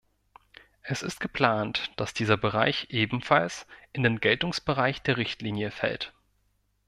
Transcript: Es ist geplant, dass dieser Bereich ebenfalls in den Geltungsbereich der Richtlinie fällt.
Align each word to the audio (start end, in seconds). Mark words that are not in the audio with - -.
Es 0.81 1.03
ist 1.03 1.19
geplant, 1.19 1.91
dass 1.95 2.15
dieser 2.15 2.35
Bereich 2.35 2.87
ebenfalls 2.89 3.67
in 3.93 4.01
den 4.01 4.19
Geltungsbereich 4.19 5.03
der 5.03 5.17
Richtlinie 5.17 5.69
fällt. 5.69 6.11